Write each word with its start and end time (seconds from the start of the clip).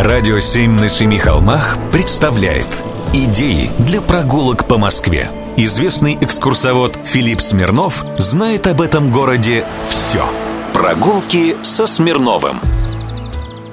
Радио 0.00 0.38
«Семь 0.38 0.78
на 0.78 0.88
семи 0.88 1.18
холмах» 1.18 1.76
представляет 1.90 2.68
Идеи 3.12 3.68
для 3.80 4.00
прогулок 4.00 4.68
по 4.68 4.78
Москве 4.78 5.28
Известный 5.56 6.16
экскурсовод 6.20 6.96
Филипп 7.02 7.40
Смирнов 7.40 8.04
знает 8.16 8.68
об 8.68 8.80
этом 8.80 9.10
городе 9.10 9.64
все 9.88 10.24
Прогулки 10.72 11.56
со 11.64 11.88
Смирновым. 11.88 12.58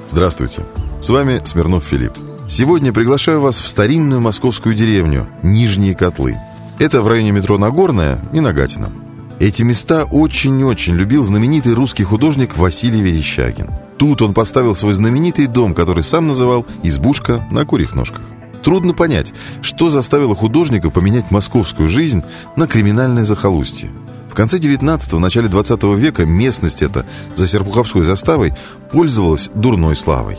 Здравствуйте, 0.08 0.62
с 1.00 1.08
вами 1.08 1.40
Смирнов 1.44 1.84
Филипп. 1.84 2.14
Сегодня 2.48 2.92
приглашаю 2.92 3.40
вас 3.40 3.60
в 3.60 3.68
старинную 3.68 4.20
московскую 4.20 4.74
деревню 4.74 5.28
Нижние 5.44 5.94
Котлы. 5.94 6.36
Это 6.80 7.02
в 7.02 7.06
районе 7.06 7.30
метро 7.30 7.56
Нагорная 7.56 8.18
и 8.32 8.40
Нагатино. 8.40 8.90
Эти 9.38 9.62
места 9.62 10.02
очень-очень 10.02 10.96
любил 10.96 11.22
знаменитый 11.22 11.74
русский 11.74 12.02
художник 12.02 12.56
Василий 12.56 13.00
Верещагин. 13.00 13.85
Тут 13.98 14.22
он 14.22 14.34
поставил 14.34 14.74
свой 14.74 14.92
знаменитый 14.92 15.46
дом, 15.46 15.74
который 15.74 16.02
сам 16.02 16.26
называл 16.26 16.66
«Избушка 16.82 17.46
на 17.50 17.64
курьих 17.64 17.94
ножках». 17.94 18.22
Трудно 18.62 18.94
понять, 18.94 19.32
что 19.62 19.90
заставило 19.90 20.34
художника 20.34 20.90
поменять 20.90 21.30
московскую 21.30 21.88
жизнь 21.88 22.22
на 22.56 22.66
криминальное 22.66 23.24
захолустье. 23.24 23.90
В 24.28 24.34
конце 24.34 24.58
19-го, 24.58 25.18
начале 25.18 25.48
20 25.48 25.82
века 25.96 26.26
местность 26.26 26.82
эта 26.82 27.06
за 27.34 27.46
Серпуховской 27.46 28.02
заставой 28.02 28.54
пользовалась 28.90 29.50
дурной 29.54 29.96
славой. 29.96 30.36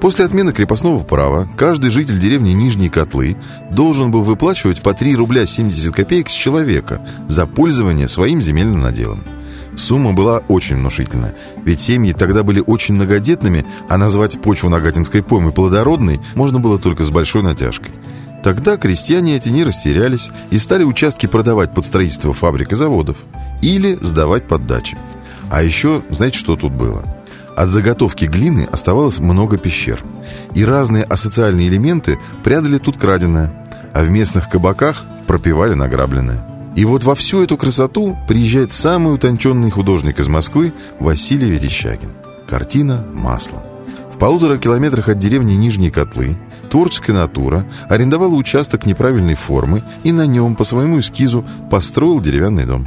После 0.00 0.24
отмены 0.24 0.52
крепостного 0.52 1.02
права 1.04 1.48
каждый 1.56 1.90
житель 1.90 2.18
деревни 2.18 2.50
Нижние 2.50 2.90
Котлы 2.90 3.36
должен 3.70 4.10
был 4.10 4.22
выплачивать 4.22 4.82
по 4.82 4.92
3 4.92 5.14
рубля 5.14 5.46
70 5.46 5.94
копеек 5.94 6.28
с 6.28 6.32
человека 6.32 7.06
за 7.28 7.46
пользование 7.46 8.08
своим 8.08 8.42
земельным 8.42 8.80
наделом. 8.80 9.22
Сумма 9.76 10.12
была 10.12 10.38
очень 10.48 10.76
внушительная, 10.76 11.34
ведь 11.64 11.80
семьи 11.80 12.12
тогда 12.12 12.42
были 12.42 12.62
очень 12.64 12.94
многодетными, 12.94 13.64
а 13.88 13.98
назвать 13.98 14.40
почву 14.40 14.68
Нагатинской 14.68 15.22
поймы 15.22 15.52
плодородной 15.52 16.20
можно 16.34 16.60
было 16.60 16.78
только 16.78 17.04
с 17.04 17.10
большой 17.10 17.42
натяжкой. 17.42 17.92
Тогда 18.42 18.76
крестьяне 18.76 19.36
эти 19.36 19.48
не 19.48 19.64
растерялись 19.64 20.30
и 20.50 20.58
стали 20.58 20.82
участки 20.82 21.26
продавать 21.26 21.74
под 21.74 21.84
строительство 21.84 22.32
фабрик 22.32 22.72
и 22.72 22.74
заводов 22.74 23.18
или 23.62 23.98
сдавать 24.00 24.48
под 24.48 24.66
дачи. 24.66 24.96
А 25.50 25.62
еще, 25.62 26.02
знаете, 26.10 26.38
что 26.38 26.56
тут 26.56 26.72
было? 26.72 27.04
От 27.56 27.68
заготовки 27.68 28.24
глины 28.24 28.66
оставалось 28.70 29.18
много 29.18 29.58
пещер. 29.58 30.02
И 30.54 30.64
разные 30.64 31.04
асоциальные 31.04 31.68
элементы 31.68 32.18
прятали 32.42 32.78
тут 32.78 32.96
краденое, 32.96 33.52
а 33.92 34.02
в 34.02 34.10
местных 34.10 34.48
кабаках 34.48 35.04
пропивали 35.26 35.74
награбленное. 35.74 36.49
И 36.76 36.84
вот 36.84 37.04
во 37.04 37.14
всю 37.14 37.42
эту 37.42 37.56
красоту 37.56 38.16
приезжает 38.28 38.72
самый 38.72 39.14
утонченный 39.14 39.70
художник 39.70 40.20
из 40.20 40.28
Москвы 40.28 40.72
Василий 40.98 41.50
Верещагин. 41.50 42.10
Картина 42.48 43.04
«Масло». 43.12 43.62
В 44.12 44.18
полутора 44.18 44.58
километрах 44.58 45.08
от 45.08 45.18
деревни 45.18 45.54
Нижние 45.54 45.90
Котлы 45.90 46.36
творческая 46.70 47.14
натура 47.14 47.66
арендовала 47.88 48.34
участок 48.34 48.86
неправильной 48.86 49.34
формы 49.34 49.82
и 50.04 50.12
на 50.12 50.26
нем 50.26 50.56
по 50.56 50.64
своему 50.64 51.00
эскизу 51.00 51.44
построил 51.70 52.20
деревянный 52.20 52.66
дом. 52.66 52.86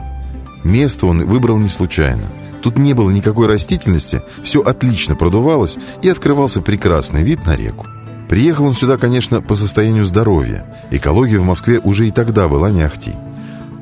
Место 0.64 1.08
он 1.08 1.26
выбрал 1.26 1.58
не 1.58 1.70
случайно– 1.70 2.24
Тут 2.64 2.78
не 2.78 2.94
было 2.94 3.12
никакой 3.12 3.48
растительности, 3.48 4.24
все 4.42 4.62
отлично 4.62 5.16
продувалось 5.16 5.78
и 6.02 6.08
открывался 6.08 6.62
прекрасный 6.62 7.22
вид 7.22 7.46
на 7.46 7.58
реку. 7.58 7.88
Приехал 8.30 8.66
он 8.66 8.74
сюда, 8.74 8.98
конечно, 8.98 9.42
по 9.42 9.54
состоянию 9.54 10.06
здоровья. 10.06 10.66
Экология 10.90 11.40
в 11.40 11.46
Москве 11.46 11.80
уже 11.80 12.08
и 12.08 12.12
тогда 12.12 12.48
была 12.48 12.72
не 12.72 12.82
ахти. 12.82 13.12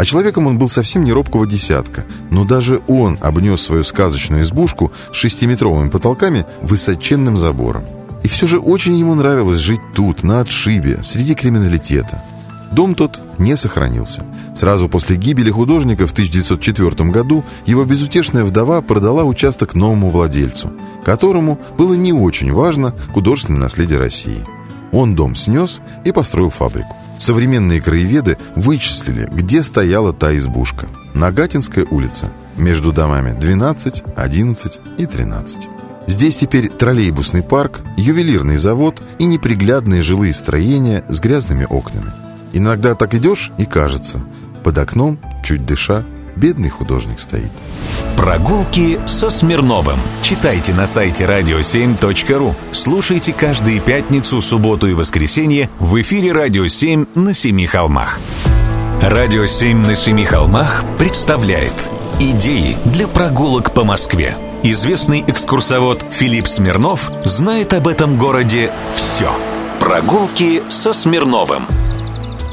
А 0.01 0.03
человеком 0.03 0.47
он 0.47 0.57
был 0.57 0.67
совсем 0.67 1.03
не 1.03 1.13
робкого 1.13 1.45
десятка, 1.45 2.05
но 2.31 2.43
даже 2.43 2.81
он 2.87 3.19
обнес 3.21 3.61
свою 3.61 3.83
сказочную 3.83 4.41
избушку 4.41 4.91
с 5.13 5.15
шестиметровыми 5.15 5.91
потолками 5.91 6.47
высоченным 6.63 7.37
забором. 7.37 7.83
И 8.23 8.27
все 8.27 8.47
же 8.47 8.57
очень 8.57 8.97
ему 8.97 9.13
нравилось 9.13 9.59
жить 9.59 9.79
тут, 9.93 10.23
на 10.23 10.39
отшибе, 10.39 11.03
среди 11.03 11.35
криминалитета. 11.35 12.23
Дом 12.71 12.95
тот 12.95 13.21
не 13.37 13.55
сохранился. 13.55 14.25
Сразу 14.55 14.89
после 14.89 15.17
гибели 15.17 15.51
художника 15.51 16.07
в 16.07 16.13
1904 16.13 17.11
году 17.11 17.45
его 17.67 17.85
безутешная 17.85 18.43
вдова 18.43 18.81
продала 18.81 19.23
участок 19.23 19.75
новому 19.75 20.09
владельцу, 20.09 20.71
которому 21.05 21.59
было 21.77 21.93
не 21.93 22.11
очень 22.11 22.51
важно 22.51 22.95
художественное 23.13 23.61
наследие 23.61 23.99
России. 23.99 24.43
Он 24.91 25.13
дом 25.13 25.35
снес 25.35 25.79
и 26.05 26.11
построил 26.11 26.49
фабрику. 26.49 26.95
Современные 27.21 27.79
краеведы 27.79 28.39
вычислили, 28.55 29.29
где 29.31 29.61
стояла 29.61 30.11
та 30.11 30.35
избушка. 30.37 30.89
Нагатинская 31.13 31.85
улица. 31.85 32.33
Между 32.57 32.91
домами 32.91 33.39
12, 33.39 34.03
11 34.15 34.79
и 34.97 35.05
13. 35.05 35.67
Здесь 36.07 36.37
теперь 36.37 36.69
троллейбусный 36.69 37.43
парк, 37.43 37.81
ювелирный 37.95 38.57
завод 38.57 39.03
и 39.19 39.25
неприглядные 39.25 40.01
жилые 40.01 40.33
строения 40.33 41.05
с 41.09 41.19
грязными 41.19 41.67
окнами. 41.69 42.11
Иногда 42.53 42.95
так 42.95 43.13
идешь 43.13 43.51
и 43.59 43.65
кажется, 43.65 44.23
под 44.63 44.79
окном, 44.79 45.19
чуть 45.43 45.63
дыша, 45.63 46.03
бедный 46.35 46.69
художник 46.69 47.19
стоит. 47.19 47.51
Прогулки 48.17 48.99
со 49.05 49.29
Смирновым. 49.29 49.99
Читайте 50.21 50.73
на 50.73 50.87
сайте 50.87 51.23
radio7.ru. 51.25 52.53
Слушайте 52.71 53.33
каждые 53.33 53.79
пятницу, 53.79 54.41
субботу 54.41 54.87
и 54.87 54.93
воскресенье 54.93 55.69
в 55.79 55.99
эфире 56.01 56.31
«Радио 56.31 56.65
7» 56.65 57.07
на 57.15 57.33
Семи 57.33 57.65
холмах. 57.65 58.19
«Радио 59.01 59.45
7» 59.45 59.87
на 59.87 59.95
Семи 59.95 60.25
холмах 60.25 60.83
представляет 60.99 61.73
Идеи 62.19 62.77
для 62.85 63.07
прогулок 63.07 63.73
по 63.73 63.83
Москве. 63.83 64.37
Известный 64.61 65.23
экскурсовод 65.25 66.05
Филипп 66.11 66.47
Смирнов 66.47 67.09
знает 67.23 67.73
об 67.73 67.87
этом 67.87 68.19
городе 68.19 68.71
все. 68.93 69.31
Прогулки 69.79 70.61
со 70.69 70.93
Смирновым. 70.93 71.63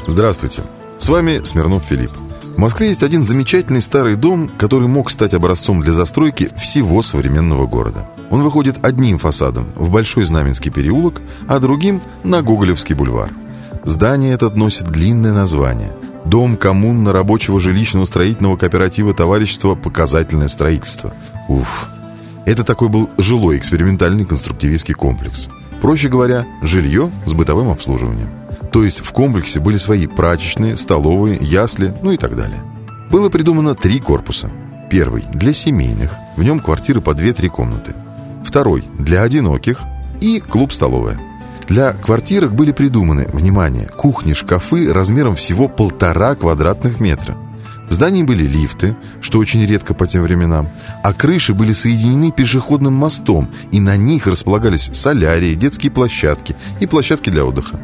Здравствуйте, 0.07 0.63
с 0.97 1.07
вами 1.07 1.43
Смирнов 1.43 1.83
Филипп. 1.83 2.28
В 2.59 2.61
Москве 2.61 2.89
есть 2.89 3.03
один 3.03 3.23
замечательный 3.23 3.81
старый 3.81 4.17
дом, 4.17 4.51
который 4.57 4.89
мог 4.89 5.11
стать 5.11 5.33
образцом 5.33 5.79
для 5.81 5.93
застройки 5.93 6.49
всего 6.57 7.01
современного 7.01 7.67
города. 7.67 8.05
Он 8.31 8.43
выходит 8.43 8.83
одним 8.85 9.17
фасадом 9.17 9.69
в 9.77 9.89
Большой 9.89 10.25
Знаменский 10.25 10.69
переулок, 10.69 11.21
а 11.47 11.59
другим 11.59 12.01
на 12.25 12.41
Гоголевский 12.41 12.95
бульвар. 12.95 13.31
Здание 13.85 14.33
этот 14.33 14.57
носит 14.57 14.89
длинное 14.89 15.31
название– 15.31 15.93
Дом 16.25 16.57
коммунно-рабочего 16.57 17.61
жилищного 17.61 18.03
строительного 18.03 18.57
кооператива 18.57 19.13
товарищества 19.13 19.75
«Показательное 19.75 20.49
строительство». 20.49 21.15
Уф, 21.47 21.87
это 22.45 22.65
такой 22.65 22.89
был 22.89 23.09
жилой 23.17 23.55
экспериментальный 23.57 24.25
конструктивистский 24.25 24.95
комплекс. 24.95 25.47
Проще 25.79 26.09
говоря, 26.09 26.45
жилье 26.61 27.09
с 27.25 27.31
бытовым 27.31 27.69
обслуживанием. 27.69 28.38
То 28.71 28.83
есть 28.83 28.99
в 28.99 29.11
комплексе 29.11 29.59
были 29.59 29.77
свои 29.77 30.07
прачечные, 30.07 30.77
столовые, 30.77 31.37
ясли, 31.41 31.93
ну 32.01 32.11
и 32.11 32.17
так 32.17 32.35
далее. 32.35 32.61
Было 33.09 33.29
придумано 33.29 33.75
три 33.75 33.99
корпуса. 33.99 34.51
Первый– 34.89 35.23
для 35.33 35.53
семейных, 35.53 36.15
в 36.35 36.43
нем 36.43 36.59
квартиры 36.59 37.01
по 37.01 37.11
2-3 37.11 37.47
комнаты. 37.49 37.95
Второй– 38.43 38.83
для 38.99 39.23
одиноких 39.23 39.81
и 40.21 40.39
клуб-столовая. 40.39 41.19
Для 41.67 41.93
квартирок 41.93 42.53
были 42.53 42.71
придуманы, 42.71 43.27
внимание, 43.31 43.87
кухни-шкафы 43.87 44.91
размером 44.91 45.35
всего 45.35 45.67
полтора 45.67 46.35
квадратных 46.35 46.99
метра. 46.99 47.37
В 47.89 47.93
здании 47.93 48.23
были 48.23 48.43
лифты, 48.43 48.95
что 49.21 49.39
очень 49.39 49.65
редко 49.65 49.93
по 49.95 50.05
тем 50.07 50.21
временам, 50.21 50.69
а 51.03 51.13
крыши 51.13 51.53
были 51.55 51.73
соединены 51.73 52.31
пешеходным 52.31 52.93
мостом, 52.93 53.49
и 53.71 53.79
на 53.79 53.97
них 53.97 54.27
располагались 54.27 54.89
солярии, 54.93 55.55
детские 55.55 55.91
площадки 55.91 56.55
и 56.79 56.85
площадки 56.85 57.31
для 57.31 57.45
отдыха. 57.45 57.79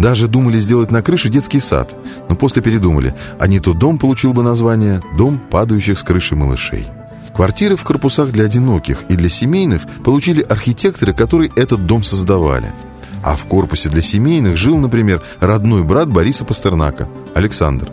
Даже 0.00 0.28
думали 0.28 0.58
сделать 0.58 0.90
на 0.90 1.02
крыше 1.02 1.28
детский 1.28 1.60
сад, 1.60 1.94
но 2.30 2.34
после 2.34 2.62
передумали, 2.62 3.14
а 3.38 3.46
не 3.46 3.60
то 3.60 3.74
дом 3.74 3.98
получил 3.98 4.32
бы 4.32 4.42
название 4.42 5.02
«Дом 5.18 5.38
падающих 5.38 5.98
с 5.98 6.02
крыши 6.02 6.34
малышей». 6.34 6.86
Квартиры 7.36 7.76
в 7.76 7.84
корпусах 7.84 8.32
для 8.32 8.46
одиноких 8.46 9.04
и 9.10 9.14
для 9.14 9.28
семейных 9.28 9.82
получили 10.02 10.40
архитекторы, 10.40 11.12
которые 11.12 11.52
этот 11.54 11.84
дом 11.84 12.02
создавали. 12.02 12.72
А 13.22 13.36
в 13.36 13.44
корпусе 13.44 13.90
для 13.90 14.00
семейных 14.00 14.56
жил, 14.56 14.78
например, 14.78 15.20
родной 15.38 15.84
брат 15.84 16.08
Бориса 16.08 16.46
Пастернака, 16.46 17.06
Александр. 17.34 17.90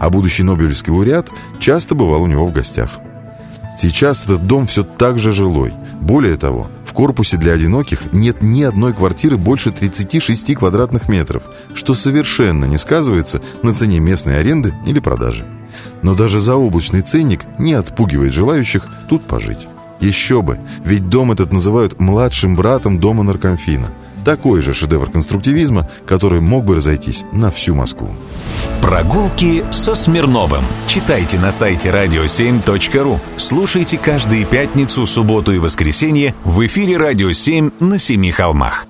А 0.00 0.08
будущий 0.08 0.44
Нобелевский 0.44 0.90
лауреат 0.90 1.28
часто 1.58 1.94
бывал 1.94 2.22
у 2.22 2.26
него 2.28 2.46
в 2.46 2.52
гостях. 2.52 2.98
Сейчас 3.76 4.24
этот 4.24 4.46
дом 4.46 4.66
все 4.66 4.84
так 4.84 5.18
же 5.18 5.32
жилой. 5.32 5.74
Более 6.00 6.38
того, 6.38 6.68
в 6.92 6.94
корпусе 6.94 7.38
для 7.38 7.54
одиноких 7.54 8.12
нет 8.12 8.42
ни 8.42 8.62
одной 8.62 8.92
квартиры 8.92 9.38
больше 9.38 9.72
36 9.72 10.54
квадратных 10.54 11.08
метров, 11.08 11.42
что 11.72 11.94
совершенно 11.94 12.66
не 12.66 12.76
сказывается 12.76 13.40
на 13.62 13.74
цене 13.74 13.98
местной 13.98 14.38
аренды 14.38 14.74
или 14.84 15.00
продажи. 15.00 15.46
Но 16.02 16.14
даже 16.14 16.38
заоблачный 16.38 17.00
ценник 17.00 17.46
не 17.58 17.72
отпугивает 17.72 18.34
желающих 18.34 18.86
тут 19.08 19.22
пожить. 19.22 19.68
Еще 20.02 20.42
бы, 20.42 20.58
ведь 20.84 21.08
дом 21.08 21.30
этот 21.30 21.52
называют 21.52 22.00
младшим 22.00 22.56
братом 22.56 22.98
дома 22.98 23.22
наркомфина. 23.22 23.88
Такой 24.24 24.60
же 24.60 24.74
шедевр 24.74 25.10
конструктивизма, 25.10 25.88
который 26.06 26.40
мог 26.40 26.64
бы 26.64 26.74
разойтись 26.76 27.24
на 27.32 27.50
всю 27.50 27.74
Москву. 27.74 28.10
Прогулки 28.80 29.64
со 29.70 29.94
Смирновым. 29.94 30.64
Читайте 30.88 31.38
на 31.38 31.52
сайте 31.52 31.90
radio7.ru. 31.90 33.18
Слушайте 33.36 33.96
каждые 33.96 34.44
пятницу, 34.44 35.06
субботу 35.06 35.52
и 35.52 35.58
воскресенье 35.58 36.34
в 36.44 36.66
эфире 36.66 36.96
«Радио 36.96 37.30
7» 37.30 37.72
на 37.80 37.98
Семи 37.98 38.32
холмах. 38.32 38.86